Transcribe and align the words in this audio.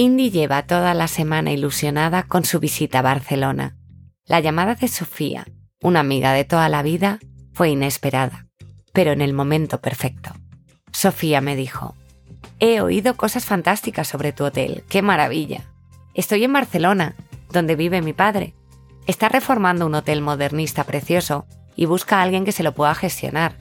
Indy 0.00 0.30
lleva 0.30 0.62
toda 0.62 0.94
la 0.94 1.08
semana 1.08 1.50
ilusionada 1.50 2.22
con 2.22 2.44
su 2.44 2.60
visita 2.60 3.00
a 3.00 3.02
Barcelona. 3.02 3.76
La 4.26 4.38
llamada 4.38 4.76
de 4.76 4.86
Sofía, 4.86 5.44
una 5.82 5.98
amiga 5.98 6.32
de 6.32 6.44
toda 6.44 6.68
la 6.68 6.84
vida, 6.84 7.18
fue 7.52 7.70
inesperada, 7.70 8.46
pero 8.92 9.10
en 9.10 9.20
el 9.20 9.32
momento 9.32 9.80
perfecto. 9.80 10.30
Sofía 10.92 11.40
me 11.40 11.56
dijo, 11.56 11.96
He 12.60 12.80
oído 12.80 13.16
cosas 13.16 13.44
fantásticas 13.44 14.06
sobre 14.06 14.32
tu 14.32 14.44
hotel, 14.44 14.84
qué 14.88 15.02
maravilla. 15.02 15.64
Estoy 16.14 16.44
en 16.44 16.52
Barcelona, 16.52 17.16
donde 17.50 17.74
vive 17.74 18.00
mi 18.00 18.12
padre. 18.12 18.54
Está 19.08 19.28
reformando 19.28 19.84
un 19.84 19.96
hotel 19.96 20.20
modernista 20.20 20.84
precioso 20.84 21.44
y 21.74 21.86
busca 21.86 22.20
a 22.20 22.22
alguien 22.22 22.44
que 22.44 22.52
se 22.52 22.62
lo 22.62 22.72
pueda 22.72 22.94
gestionar. 22.94 23.56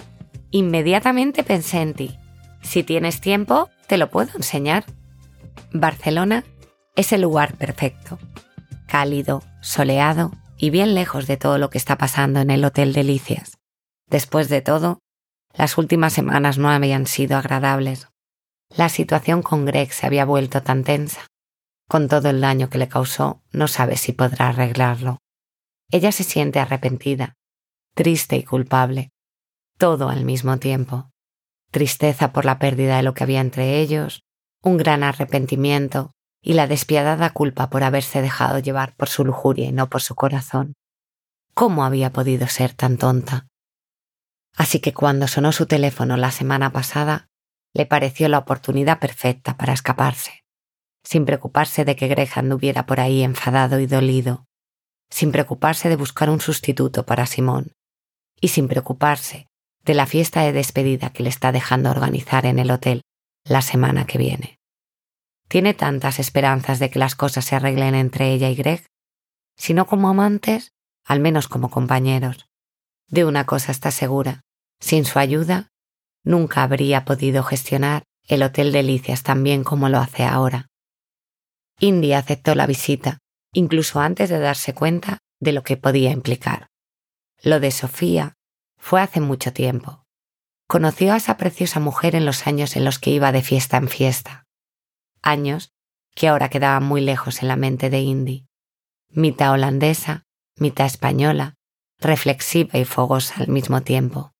Inmediatamente 0.51 1.41
pensé 1.41 1.81
en 1.81 1.95
ti. 1.95 2.19
Si 2.61 2.83
tienes 2.83 3.21
tiempo, 3.21 3.71
te 3.87 3.97
lo 3.97 4.11
puedo 4.11 4.29
enseñar. 4.35 4.85
Barcelona 5.71 6.43
es 6.95 7.11
el 7.13 7.21
lugar 7.21 7.55
perfecto. 7.55 8.19
Cálido, 8.87 9.43
soleado 9.61 10.31
y 10.57 10.69
bien 10.69 10.95
lejos 10.95 11.27
de 11.27 11.37
todo 11.37 11.57
lo 11.57 11.69
que 11.69 11.77
está 11.77 11.97
pasando 11.97 12.39
en 12.39 12.49
el 12.49 12.65
Hotel 12.65 12.93
Delicias. 12.93 13.57
Después 14.07 14.49
de 14.49 14.61
todo, 14.61 14.99
las 15.53 15.77
últimas 15.77 16.13
semanas 16.13 16.57
no 16.57 16.69
habían 16.69 17.07
sido 17.07 17.37
agradables. 17.37 18.07
La 18.75 18.89
situación 18.89 19.41
con 19.41 19.65
Greg 19.65 19.91
se 19.91 20.05
había 20.05 20.25
vuelto 20.25 20.61
tan 20.63 20.83
tensa. 20.83 21.27
Con 21.87 22.07
todo 22.07 22.29
el 22.29 22.41
daño 22.41 22.69
que 22.69 22.77
le 22.77 22.87
causó, 22.87 23.41
no 23.51 23.67
sabe 23.67 23.97
si 23.97 24.11
podrá 24.11 24.49
arreglarlo. 24.49 25.19
Ella 25.89 26.11
se 26.11 26.23
siente 26.23 26.59
arrepentida, 26.59 27.35
triste 27.95 28.35
y 28.35 28.43
culpable, 28.43 29.11
todo 29.77 30.09
al 30.09 30.25
mismo 30.25 30.57
tiempo. 30.57 31.09
Tristeza 31.71 32.33
por 32.33 32.45
la 32.45 32.59
pérdida 32.59 32.97
de 32.97 33.03
lo 33.03 33.13
que 33.13 33.23
había 33.23 33.41
entre 33.41 33.79
ellos, 33.79 34.23
un 34.61 34.77
gran 34.77 35.03
arrepentimiento 35.03 36.11
y 36.41 36.53
la 36.53 36.67
despiadada 36.67 37.31
culpa 37.31 37.69
por 37.69 37.83
haberse 37.83 38.21
dejado 38.21 38.59
llevar 38.59 38.95
por 38.95 39.09
su 39.09 39.25
lujuria 39.25 39.67
y 39.67 39.71
no 39.71 39.89
por 39.89 40.01
su 40.01 40.15
corazón. 40.15 40.73
¿Cómo 41.53 41.83
había 41.83 42.13
podido 42.13 42.47
ser 42.47 42.73
tan 42.73 42.97
tonta? 42.97 43.47
Así 44.55 44.79
que 44.79 44.93
cuando 44.93 45.27
sonó 45.27 45.51
su 45.51 45.65
teléfono 45.65 46.17
la 46.17 46.31
semana 46.31 46.71
pasada, 46.71 47.27
le 47.73 47.85
pareció 47.85 48.27
la 48.29 48.39
oportunidad 48.39 48.99
perfecta 48.99 49.57
para 49.57 49.73
escaparse, 49.73 50.43
sin 51.03 51.25
preocuparse 51.25 51.85
de 51.85 51.95
que 51.95 52.07
Greg 52.07 52.29
anduviera 52.35 52.85
por 52.85 52.99
ahí 52.99 53.23
enfadado 53.23 53.79
y 53.79 53.85
dolido, 53.85 54.45
sin 55.09 55.31
preocuparse 55.31 55.89
de 55.89 55.95
buscar 55.95 56.29
un 56.29 56.41
sustituto 56.41 57.05
para 57.05 57.25
Simón, 57.25 57.73
y 58.39 58.49
sin 58.49 58.67
preocuparse 58.67 59.47
de 59.83 59.93
la 59.93 60.05
fiesta 60.05 60.41
de 60.41 60.53
despedida 60.53 61.11
que 61.11 61.23
le 61.23 61.29
está 61.29 61.51
dejando 61.51 61.89
organizar 61.89 62.45
en 62.45 62.59
el 62.59 62.71
hotel 62.71 63.03
la 63.47 63.61
semana 63.61 64.05
que 64.05 64.17
viene. 64.17 64.59
Tiene 65.47 65.73
tantas 65.73 66.19
esperanzas 66.19 66.79
de 66.79 66.89
que 66.89 66.99
las 66.99 67.15
cosas 67.15 67.45
se 67.45 67.55
arreglen 67.55 67.95
entre 67.95 68.31
ella 68.31 68.49
y 68.49 68.55
Greg, 68.55 68.85
si 69.55 69.73
no 69.73 69.87
como 69.87 70.09
amantes, 70.09 70.73
al 71.05 71.19
menos 71.19 71.47
como 71.47 71.69
compañeros. 71.69 72.47
De 73.07 73.23
una 73.23 73.45
cosa 73.45 73.71
está 73.71 73.91
segura, 73.91 74.41
sin 74.79 75.05
su 75.05 75.19
ayuda, 75.19 75.69
nunca 76.23 76.63
habría 76.63 77.05
podido 77.05 77.43
gestionar 77.43 78.03
el 78.27 78.43
Hotel 78.43 78.73
Delicias 78.73 79.23
tan 79.23 79.43
bien 79.43 79.63
como 79.63 79.87
lo 79.87 79.99
hace 79.99 80.25
ahora. 80.25 80.67
Indy 81.79 82.13
aceptó 82.13 82.55
la 82.55 82.67
visita, 82.67 83.19
incluso 83.53 84.01
antes 84.01 84.29
de 84.29 84.39
darse 84.39 84.73
cuenta 84.73 85.19
de 85.39 85.53
lo 85.53 85.63
que 85.63 85.77
podía 85.77 86.11
implicar. 86.11 86.67
Lo 87.41 87.59
de 87.59 87.71
Sofía 87.71 88.33
fue 88.77 89.01
hace 89.01 89.21
mucho 89.21 89.53
tiempo. 89.53 90.03
Conoció 90.67 91.13
a 91.13 91.17
esa 91.17 91.37
preciosa 91.37 91.79
mujer 91.79 92.13
en 92.15 92.25
los 92.25 92.45
años 92.45 92.75
en 92.75 92.83
los 92.83 92.99
que 92.99 93.11
iba 93.11 93.31
de 93.31 93.41
fiesta 93.41 93.77
en 93.77 93.87
fiesta. 93.87 94.45
Años 95.21 95.73
que 96.13 96.27
ahora 96.27 96.49
quedaban 96.49 96.83
muy 96.83 96.99
lejos 97.01 97.41
en 97.41 97.47
la 97.47 97.55
mente 97.55 97.89
de 97.89 98.01
Indy. 98.01 98.47
Mitad 99.09 99.53
holandesa, 99.53 100.25
mitad 100.57 100.87
española, 100.87 101.55
reflexiva 101.99 102.77
y 102.79 102.85
fogosa 102.85 103.35
al 103.37 103.47
mismo 103.47 103.81
tiempo. 103.81 104.33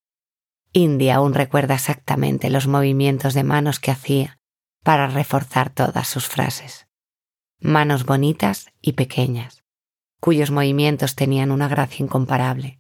Indy 0.74 1.10
aún 1.12 1.34
recuerda 1.34 1.76
exactamente 1.76 2.50
los 2.50 2.68
movimientos 2.68 3.34
de 3.34 3.44
manos 3.44 3.80
que 3.80 3.92
hacía 3.92 4.38
para 4.84 5.08
reforzar 5.08 5.70
todas 5.70 6.08
sus 6.08 6.28
frases. 6.28 6.88
Manos 7.60 8.06
bonitas 8.06 8.68
y 8.82 8.94
pequeñas, 8.94 9.64
cuyos 10.20 10.52
movimientos 10.52 11.16
tenían 11.16 11.52
una 11.52 11.68
gracia 11.68 12.04
incomparable. 12.04 12.80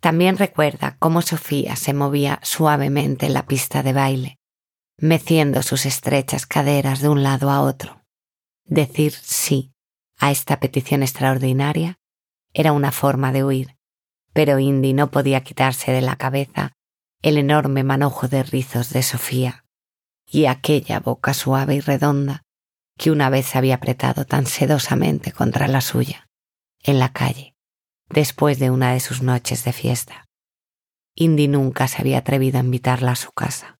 También 0.00 0.38
recuerda 0.38 0.96
cómo 0.98 1.22
Sofía 1.22 1.76
se 1.76 1.92
movía 1.92 2.38
suavemente 2.42 3.26
en 3.26 3.34
la 3.34 3.46
pista 3.46 3.82
de 3.82 3.92
baile, 3.92 4.38
meciendo 4.96 5.62
sus 5.62 5.86
estrechas 5.86 6.46
caderas 6.46 7.00
de 7.00 7.08
un 7.08 7.22
lado 7.22 7.50
a 7.50 7.60
otro. 7.60 8.04
Decir 8.64 9.12
sí 9.12 9.72
a 10.18 10.30
esta 10.30 10.60
petición 10.60 11.02
extraordinaria 11.02 11.98
era 12.52 12.72
una 12.72 12.92
forma 12.92 13.32
de 13.32 13.44
huir, 13.44 13.76
pero 14.32 14.58
Indy 14.58 14.92
no 14.92 15.10
podía 15.10 15.42
quitarse 15.42 15.92
de 15.92 16.00
la 16.00 16.16
cabeza 16.16 16.72
el 17.22 17.38
enorme 17.38 17.82
manojo 17.82 18.28
de 18.28 18.42
rizos 18.42 18.90
de 18.90 19.02
Sofía 19.02 19.64
y 20.24 20.46
aquella 20.46 21.00
boca 21.00 21.34
suave 21.34 21.76
y 21.76 21.80
redonda 21.80 22.42
que 22.96 23.10
una 23.10 23.30
vez 23.30 23.56
había 23.56 23.76
apretado 23.76 24.24
tan 24.24 24.46
sedosamente 24.46 25.32
contra 25.32 25.68
la 25.68 25.80
suya, 25.80 26.28
en 26.82 26.98
la 26.98 27.12
calle, 27.12 27.54
después 28.08 28.58
de 28.58 28.70
una 28.70 28.92
de 28.92 29.00
sus 29.00 29.22
noches 29.22 29.64
de 29.64 29.72
fiesta. 29.72 30.24
Indy 31.14 31.48
nunca 31.48 31.88
se 31.88 32.00
había 32.00 32.18
atrevido 32.18 32.58
a 32.58 32.62
invitarla 32.62 33.12
a 33.12 33.16
su 33.16 33.32
casa. 33.32 33.78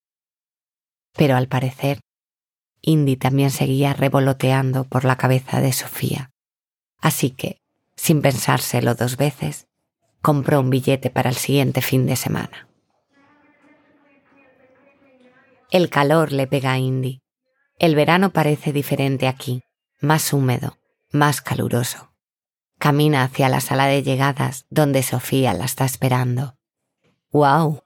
Pero 1.14 1.36
al 1.36 1.48
parecer, 1.48 2.00
Indy 2.80 3.16
también 3.16 3.50
seguía 3.50 3.92
revoloteando 3.92 4.84
por 4.84 5.04
la 5.04 5.16
cabeza 5.16 5.60
de 5.60 5.72
Sofía. 5.72 6.30
Así 7.00 7.30
que, 7.30 7.60
sin 7.96 8.22
pensárselo 8.22 8.94
dos 8.94 9.16
veces, 9.16 9.66
compró 10.20 10.60
un 10.60 10.70
billete 10.70 11.10
para 11.10 11.30
el 11.30 11.36
siguiente 11.36 11.80
fin 11.82 12.06
de 12.06 12.16
semana. 12.16 12.68
El 15.70 15.90
calor 15.90 16.32
le 16.32 16.46
pega 16.46 16.72
a 16.72 16.78
Indy. 16.78 17.20
El 17.78 17.94
verano 17.94 18.30
parece 18.30 18.72
diferente 18.72 19.28
aquí, 19.28 19.62
más 20.00 20.32
húmedo, 20.32 20.78
más 21.12 21.40
caluroso. 21.40 22.07
Camina 22.78 23.24
hacia 23.24 23.48
la 23.48 23.60
sala 23.60 23.86
de 23.86 24.04
llegadas 24.04 24.66
donde 24.70 25.02
Sofía 25.02 25.52
la 25.52 25.64
está 25.64 25.84
esperando. 25.84 26.56
¡Wow! 27.32 27.82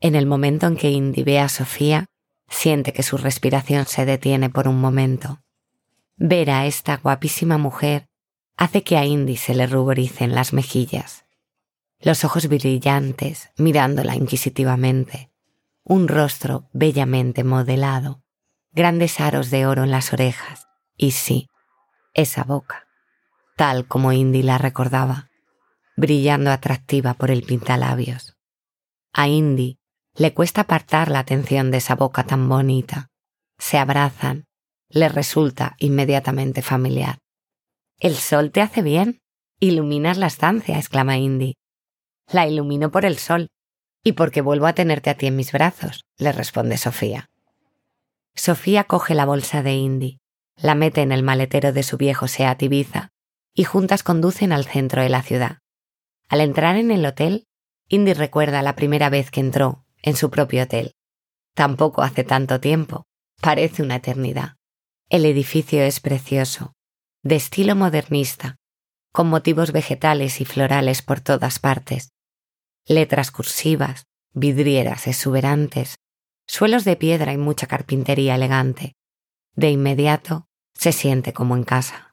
En 0.00 0.16
el 0.16 0.26
momento 0.26 0.66
en 0.66 0.76
que 0.76 0.90
Indy 0.90 1.22
ve 1.22 1.38
a 1.38 1.48
Sofía, 1.48 2.06
siente 2.48 2.92
que 2.92 3.04
su 3.04 3.16
respiración 3.18 3.86
se 3.86 4.04
detiene 4.04 4.50
por 4.50 4.66
un 4.66 4.80
momento. 4.80 5.42
Ver 6.16 6.50
a 6.50 6.66
esta 6.66 6.96
guapísima 6.96 7.56
mujer 7.56 8.08
hace 8.56 8.82
que 8.82 8.96
a 8.96 9.04
Indy 9.04 9.36
se 9.36 9.54
le 9.54 9.68
ruboricen 9.68 10.34
las 10.34 10.52
mejillas. 10.52 11.24
Los 12.00 12.24
ojos 12.24 12.48
brillantes, 12.48 13.50
mirándola 13.56 14.16
inquisitivamente. 14.16 15.30
Un 15.84 16.08
rostro 16.08 16.68
bellamente 16.72 17.44
modelado. 17.44 18.22
Grandes 18.72 19.20
aros 19.20 19.50
de 19.50 19.66
oro 19.66 19.84
en 19.84 19.92
las 19.92 20.12
orejas. 20.12 20.66
Y 20.96 21.12
sí, 21.12 21.48
esa 22.12 22.42
boca 22.42 22.85
tal 23.56 23.86
como 23.88 24.12
Indy 24.12 24.42
la 24.42 24.58
recordaba, 24.58 25.30
brillando 25.96 26.50
atractiva 26.50 27.14
por 27.14 27.30
el 27.30 27.42
pintalabios. 27.42 28.36
A 29.12 29.28
Indy 29.28 29.78
le 30.14 30.34
cuesta 30.34 30.62
apartar 30.62 31.10
la 31.10 31.20
atención 31.20 31.70
de 31.70 31.78
esa 31.78 31.94
boca 31.94 32.24
tan 32.24 32.48
bonita. 32.48 33.08
Se 33.58 33.78
abrazan, 33.78 34.44
le 34.90 35.08
resulta 35.08 35.74
inmediatamente 35.78 36.60
familiar. 36.60 37.18
El 37.98 38.14
sol 38.14 38.52
te 38.52 38.60
hace 38.60 38.82
bien. 38.82 39.20
Iluminas 39.58 40.18
la 40.18 40.26
estancia, 40.26 40.76
exclama 40.76 41.16
Indy. 41.16 41.54
La 42.30 42.46
ilumino 42.46 42.90
por 42.90 43.06
el 43.06 43.16
sol 43.16 43.48
y 44.04 44.12
porque 44.12 44.42
vuelvo 44.42 44.66
a 44.66 44.74
tenerte 44.74 45.08
a 45.08 45.16
ti 45.16 45.26
en 45.26 45.36
mis 45.36 45.50
brazos, 45.50 46.04
le 46.18 46.30
responde 46.30 46.76
Sofía. 46.76 47.30
Sofía 48.34 48.84
coge 48.84 49.14
la 49.14 49.24
bolsa 49.24 49.62
de 49.62 49.72
Indy, 49.72 50.18
la 50.56 50.74
mete 50.74 51.00
en 51.00 51.10
el 51.10 51.22
maletero 51.22 51.72
de 51.72 51.82
su 51.82 51.96
viejo 51.96 52.28
Seat 52.28 52.62
Ibiza 52.62 53.15
y 53.56 53.64
juntas 53.64 54.02
conducen 54.02 54.52
al 54.52 54.66
centro 54.66 55.02
de 55.02 55.08
la 55.08 55.22
ciudad. 55.22 55.58
Al 56.28 56.42
entrar 56.42 56.76
en 56.76 56.90
el 56.90 57.04
hotel, 57.06 57.46
Indy 57.88 58.12
recuerda 58.12 58.62
la 58.62 58.76
primera 58.76 59.08
vez 59.08 59.30
que 59.30 59.40
entró 59.40 59.84
en 60.02 60.14
su 60.14 60.30
propio 60.30 60.64
hotel. 60.64 60.92
Tampoco 61.54 62.02
hace 62.02 62.22
tanto 62.22 62.60
tiempo, 62.60 63.06
parece 63.40 63.82
una 63.82 63.96
eternidad. 63.96 64.56
El 65.08 65.24
edificio 65.24 65.82
es 65.82 66.00
precioso, 66.00 66.74
de 67.22 67.36
estilo 67.36 67.74
modernista, 67.74 68.56
con 69.10 69.28
motivos 69.28 69.72
vegetales 69.72 70.42
y 70.42 70.44
florales 70.44 71.00
por 71.00 71.20
todas 71.20 71.58
partes, 71.58 72.10
letras 72.84 73.30
cursivas, 73.30 74.04
vidrieras 74.34 75.06
exuberantes, 75.06 75.96
suelos 76.46 76.84
de 76.84 76.96
piedra 76.96 77.32
y 77.32 77.38
mucha 77.38 77.66
carpintería 77.66 78.34
elegante. 78.34 78.92
De 79.54 79.70
inmediato 79.70 80.46
se 80.74 80.92
siente 80.92 81.32
como 81.32 81.56
en 81.56 81.64
casa. 81.64 82.05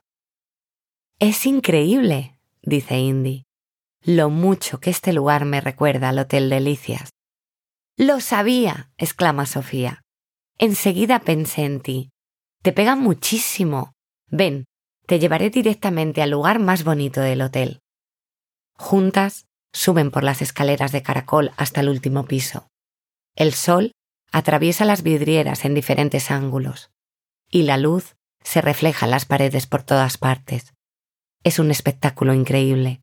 Es 1.20 1.46
increíble, 1.46 2.38
dice 2.62 2.98
Indy, 2.98 3.46
lo 4.02 4.30
mucho 4.30 4.80
que 4.80 4.90
este 4.90 5.14
lugar 5.14 5.46
me 5.46 5.62
recuerda 5.62 6.10
al 6.10 6.20
Hotel 6.20 6.50
Delicias. 6.50 7.10
Lo 7.98 8.20
sabía, 8.20 8.92
exclama 8.98 9.46
Sofía. 9.46 10.02
Enseguida 10.58 11.20
pensé 11.20 11.64
en 11.64 11.80
ti. 11.80 12.10
Te 12.62 12.74
pega 12.74 12.96
muchísimo, 12.96 13.94
Ven, 14.30 14.66
te 15.06 15.20
llevaré 15.20 15.50
directamente 15.50 16.22
al 16.22 16.32
lugar 16.32 16.60
más 16.60 16.84
bonito 16.84 17.22
del 17.22 17.42
hotel. 17.42 17.82
Juntas 18.76 19.46
suben 19.72 20.12
por 20.12 20.24
las 20.24 20.42
escaleras 20.42 20.92
de 20.92 21.04
caracol 21.04 21.52
hasta 21.56 21.82
el 21.82 21.90
último 21.90 22.26
piso. 22.26 22.68
El 23.36 23.54
sol 23.54 23.92
atraviesa 24.32 24.86
las 24.86 25.04
vidrieras 25.04 25.66
en 25.66 25.76
diferentes 25.76 26.32
ángulos 26.32 26.90
y 27.50 27.64
la 27.64 27.78
luz 27.78 28.16
se 28.44 28.62
refleja 28.62 29.06
en 29.06 29.12
las 29.12 29.26
paredes 29.26 29.68
por 29.68 29.84
todas 29.84 30.18
partes. 30.18 30.73
Es 31.44 31.60
un 31.60 31.72
espectáculo 31.72 32.34
increíble. 32.34 33.02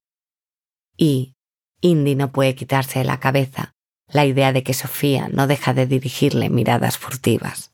Y 0.96 1.34
Indy 1.80 2.14
no 2.14 2.32
puede 2.32 2.54
quitarse 2.54 3.00
de 3.00 3.04
la 3.04 3.20
cabeza 3.20 3.74
la 4.08 4.26
idea 4.26 4.52
de 4.52 4.62
que 4.62 4.74
Sofía 4.74 5.28
no 5.28 5.46
deja 5.46 5.72
de 5.72 5.86
dirigirle 5.86 6.50
miradas 6.50 6.98
furtivas. 6.98 7.72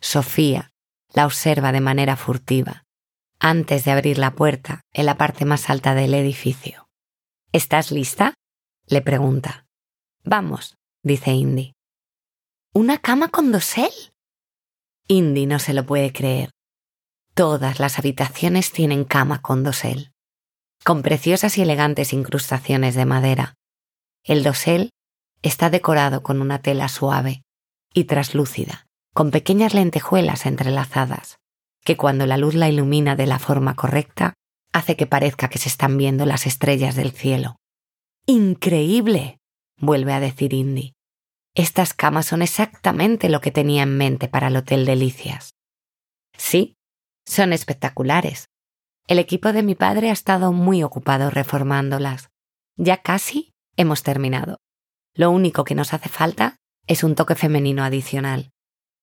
Sofía 0.00 0.70
la 1.12 1.26
observa 1.26 1.72
de 1.72 1.80
manera 1.80 2.16
furtiva, 2.16 2.84
antes 3.38 3.84
de 3.84 3.90
abrir 3.90 4.18
la 4.18 4.34
puerta 4.34 4.82
en 4.92 5.06
la 5.06 5.16
parte 5.16 5.44
más 5.44 5.70
alta 5.70 5.94
del 5.94 6.14
edificio. 6.14 6.88
¿Estás 7.52 7.90
lista? 7.90 8.34
le 8.86 9.00
pregunta. 9.00 9.66
Vamos, 10.24 10.76
dice 11.02 11.32
Indy. 11.32 11.72
¿Una 12.72 12.98
cama 12.98 13.28
con 13.28 13.52
dosel? 13.52 13.92
Indy 15.08 15.46
no 15.46 15.58
se 15.58 15.74
lo 15.74 15.86
puede 15.86 16.12
creer. 16.12 16.50
Todas 17.34 17.80
las 17.80 17.98
habitaciones 17.98 18.70
tienen 18.70 19.04
cama 19.04 19.42
con 19.42 19.64
dosel, 19.64 20.12
con 20.84 21.02
preciosas 21.02 21.58
y 21.58 21.62
elegantes 21.62 22.12
incrustaciones 22.12 22.94
de 22.94 23.06
madera. 23.06 23.54
El 24.22 24.44
dosel 24.44 24.90
está 25.42 25.68
decorado 25.68 26.22
con 26.22 26.40
una 26.40 26.62
tela 26.62 26.88
suave 26.88 27.42
y 27.92 28.04
traslúcida, 28.04 28.86
con 29.12 29.32
pequeñas 29.32 29.74
lentejuelas 29.74 30.46
entrelazadas, 30.46 31.38
que 31.84 31.96
cuando 31.96 32.24
la 32.26 32.36
luz 32.36 32.54
la 32.54 32.68
ilumina 32.68 33.16
de 33.16 33.26
la 33.26 33.40
forma 33.40 33.74
correcta, 33.74 34.34
hace 34.72 34.96
que 34.96 35.08
parezca 35.08 35.48
que 35.48 35.58
se 35.58 35.68
están 35.68 35.98
viendo 35.98 36.26
las 36.26 36.46
estrellas 36.46 36.94
del 36.94 37.10
cielo. 37.10 37.56
¡Increíble! 38.26 39.38
vuelve 39.76 40.12
a 40.12 40.20
decir 40.20 40.54
Indy. 40.54 40.92
Estas 41.56 41.94
camas 41.94 42.26
son 42.26 42.42
exactamente 42.42 43.28
lo 43.28 43.40
que 43.40 43.50
tenía 43.50 43.82
en 43.82 43.96
mente 43.96 44.28
para 44.28 44.46
el 44.48 44.56
Hotel 44.56 44.86
Delicias. 44.86 45.50
Sí, 46.36 46.76
son 47.24 47.52
espectaculares. 47.52 48.48
El 49.06 49.18
equipo 49.18 49.52
de 49.52 49.62
mi 49.62 49.74
padre 49.74 50.10
ha 50.10 50.12
estado 50.12 50.52
muy 50.52 50.82
ocupado 50.82 51.30
reformándolas. 51.30 52.30
Ya 52.76 53.02
casi 53.02 53.52
hemos 53.76 54.02
terminado. 54.02 54.58
Lo 55.14 55.30
único 55.30 55.64
que 55.64 55.74
nos 55.74 55.92
hace 55.92 56.08
falta 56.08 56.56
es 56.86 57.04
un 57.04 57.14
toque 57.14 57.34
femenino 57.34 57.84
adicional. 57.84 58.50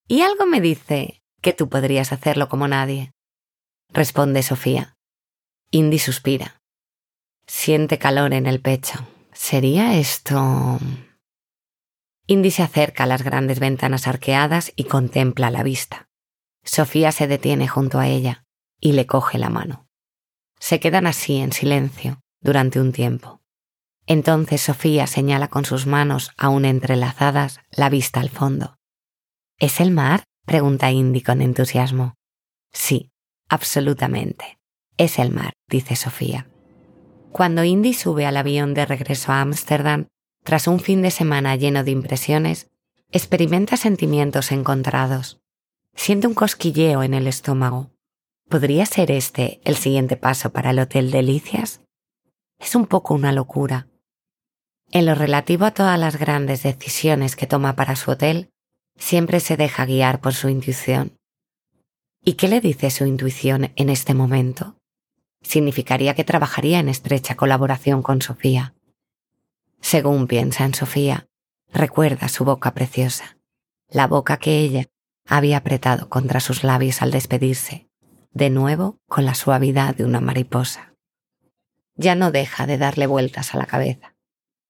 Y 0.08 0.22
algo 0.22 0.46
me 0.46 0.60
dice 0.60 1.22
que 1.42 1.54
tú 1.54 1.70
podrías 1.70 2.12
hacerlo 2.12 2.50
como 2.50 2.68
nadie. 2.68 3.12
Responde 3.90 4.44
Sofía. 4.44 4.96
Indy 5.72 6.00
suspira. 6.00 6.62
Siente 7.48 7.98
calor 7.98 8.34
en 8.34 8.46
el 8.46 8.62
pecho. 8.62 9.08
¿Sería 9.34 9.98
esto... 9.98 10.80
Indy 12.28 12.52
se 12.52 12.64
acerca 12.64 13.04
a 13.04 13.08
las 13.08 13.24
grandes 13.24 13.60
ventanas 13.60 14.08
arqueadas 14.08 14.72
y 14.76 14.86
contempla 14.86 15.52
la 15.52 15.64
vista. 15.64 16.08
Sofía 16.63 17.12
se 17.12 17.28
detiene 17.28 17.68
junto 17.68 18.00
a 18.00 18.08
ella 18.08 18.46
y 18.80 18.94
le 18.94 19.06
coge 19.08 19.38
la 19.38 19.50
mano. 19.50 19.88
Se 20.60 20.80
quedan 20.80 21.08
así 21.08 21.38
en 21.38 21.52
silencio 21.52 22.22
durante 22.40 22.80
un 22.80 22.92
tiempo. 22.92 23.42
Entonces 24.06 24.62
Sofía 24.62 25.08
señala 25.08 25.48
con 25.48 25.66
sus 25.66 25.88
manos 25.88 26.31
aún 26.38 26.66
entrelazadas 26.66 27.60
la 27.72 27.90
vista 27.90 28.19
al 28.19 28.30
fondo. 28.30 28.78
¿Es 29.58 29.80
el 29.80 29.92
mar? 29.92 30.24
pregunta 30.46 30.92
Indy 30.92 31.22
con 31.22 31.42
entusiasmo. 31.42 32.16
Sí, 32.72 33.12
absolutamente. 33.48 34.60
Es 34.98 35.19
el 35.19 35.31
mar, 35.31 35.54
dice 35.68 35.96
Sofía. 35.96 36.48
Cuando 37.31 37.63
Indy 37.63 37.94
sube 37.94 38.25
al 38.25 38.38
avión 38.38 38.74
de 38.74 38.86
regreso 38.86 39.31
a 39.31 39.42
Ámsterdam, 39.42 40.08
tras 40.44 40.68
un 40.68 40.80
fin 40.80 41.02
de 41.02 41.12
semana 41.12 41.56
lleno 41.56 41.84
de 41.84 41.92
impresiones, 41.92 42.69
experimenta 43.12 43.78
sentimientos 43.78 44.52
encontrados. 44.52 45.41
Siente 45.96 46.28
un 46.28 46.34
cosquilleo 46.34 47.04
en 47.04 47.14
el 47.14 47.28
estómago. 47.28 47.92
¿Podría 48.50 48.86
ser 48.86 49.12
este 49.12 49.62
el 49.64 49.76
siguiente 49.76 50.18
paso 50.18 50.52
para 50.52 50.72
el 50.72 50.80
Hotel 50.80 51.12
Delicias? 51.12 51.82
Es 52.60 52.76
un 52.76 52.86
poco 52.86 53.14
una 53.14 53.32
locura, 53.32 53.88
en 54.94 55.06
lo 55.06 55.16
relativo 55.16 55.66
a 55.66 55.72
todas 55.72 55.98
las 55.98 56.18
grandes 56.18 56.64
decisiones 56.64 57.38
que 57.38 57.48
toma 57.48 57.78
para 57.78 57.96
su 57.96 58.12
hotel, 58.12 58.50
siempre 58.98 59.40
se 59.40 59.56
deja 59.56 59.86
guiar 59.86 60.20
por 60.20 60.34
su 60.34 60.50
intuición. 60.50 61.18
¿Y 62.26 62.34
qué 62.34 62.50
le 62.50 62.60
dice 62.60 62.92
su 62.92 63.06
intuición 63.06 63.72
en 63.78 63.90
este 63.90 64.14
momento? 64.14 64.76
Significaría 65.42 66.14
que 66.14 66.26
trabajaría 66.26 66.80
en 66.80 66.90
estrecha 66.90 67.36
colaboración 67.36 68.04
con 68.04 68.22
Sofía. 68.22 68.76
Según 69.80 70.28
piensa 70.28 70.66
en 70.66 70.74
Sofía, 70.74 71.26
recuerda 71.72 72.28
su 72.28 72.44
boca 72.44 72.74
preciosa, 72.74 73.38
la 73.88 74.08
boca 74.08 74.38
que 74.38 74.60
ella 74.60 74.88
había 75.28 75.58
apretado 75.58 76.10
contra 76.10 76.40
sus 76.40 76.64
labios 76.64 77.02
al 77.02 77.12
despedirse, 77.12 77.90
de 78.32 78.50
nuevo 78.50 79.00
con 79.08 79.26
la 79.26 79.34
suavidad 79.34 79.96
de 79.96 80.06
una 80.06 80.22
mariposa. 80.22 80.94
Ya 81.96 82.16
no 82.16 82.32
deja 82.32 82.66
de 82.68 82.78
darle 82.78 83.08
vueltas 83.08 83.54
a 83.54 83.58
la 83.58 83.66
cabeza. 83.66 84.16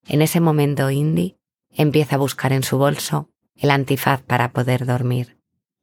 En 0.08 0.22
ese 0.22 0.40
momento 0.40 0.90
Indy 0.90 1.38
empieza 1.70 2.16
a 2.16 2.20
buscar 2.20 2.54
en 2.54 2.64
su 2.64 2.78
bolso 2.78 3.30
el 3.56 3.72
antifaz 3.72 4.22
para 4.22 4.52
poder 4.52 4.86
dormir, 4.86 5.38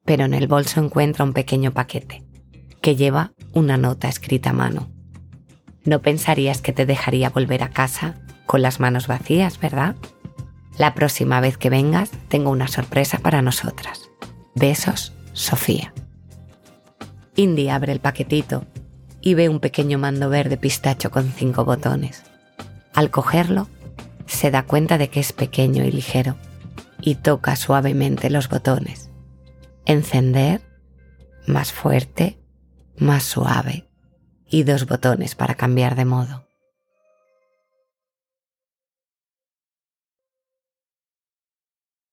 pero 0.05 0.25
en 0.25 0.35
el 0.35 0.49
bolso 0.49 0.81
encuentra 0.81 1.25
un 1.25 1.32
pequeño 1.32 1.73
paquete 1.73 2.25
que 2.81 2.97
lleva 2.97 3.32
una 3.53 3.76
nota 3.76 4.09
escrita 4.09 4.50
a 4.50 4.55
mano. 4.55 4.91
No 5.85 6.03
pensarías 6.03 6.61
que 6.61 6.73
te 6.73 6.87
dejaría 6.87 7.31
volver 7.31 7.62
a 7.62 7.70
casa 7.70 8.17
con 8.47 8.62
las 8.62 8.81
manos 8.81 9.06
vacías, 9.06 9.59
¿verdad? 9.61 9.97
La 10.76 10.94
próxima 10.94 11.41
vez 11.41 11.56
que 11.56 11.70
vengas 11.70 12.11
tengo 12.29 12.50
una 12.50 12.69
sorpresa 12.69 13.19
para 13.19 13.43
nosotras. 13.43 14.07
Besos, 14.58 15.12
Sofía. 15.34 15.94
Indy 17.37 17.69
abre 17.69 17.93
el 17.93 18.00
paquetito 18.00 18.64
y 19.20 19.34
ve 19.34 19.49
un 19.49 19.60
pequeño 19.60 19.99
mando 19.99 20.28
verde 20.28 20.56
pistacho 20.56 21.12
con 21.12 21.31
cinco 21.31 21.64
botones. 21.64 22.25
Al 22.93 23.10
cogerlo, 23.10 23.69
se 24.26 24.50
da 24.50 24.64
cuenta 24.64 24.99
de 24.99 25.10
que 25.10 25.20
es 25.20 25.32
pequeño 25.32 25.84
y 25.84 25.93
ligero 25.93 26.34
y 27.00 27.14
toca 27.14 27.55
suavemente 27.55 28.31
los 28.31 28.49
botones. 28.49 29.10
Encender, 29.87 30.60
más 31.46 31.72
fuerte, 31.72 32.40
más 32.96 33.22
suave 33.22 33.88
y 34.50 34.64
dos 34.64 34.87
botones 34.87 35.36
para 35.36 35.55
cambiar 35.55 35.94
de 35.94 36.05
modo. 36.05 36.47